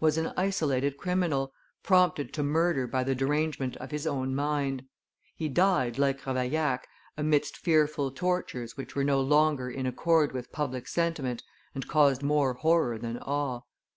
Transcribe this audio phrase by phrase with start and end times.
[0.00, 1.52] was an isolated criminal,
[1.84, 4.84] prompted to murder by the derangement of his own mind;
[5.36, 10.88] he died, like Ravaillac, amidst fearful tortures which were no longer in accord with public
[10.88, 13.60] sentiment and caused more horror than awe.